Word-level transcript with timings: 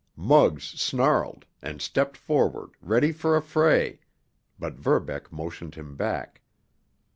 Muggs 0.15 0.63
snarled, 0.63 1.45
and 1.61 1.79
stepped 1.79 2.17
forward, 2.17 2.71
ready 2.81 3.11
for 3.11 3.37
a 3.37 3.41
fray, 3.43 3.99
but 4.57 4.73
Verbeck 4.73 5.31
motioned 5.31 5.75
him 5.75 5.95
back. 5.95 6.41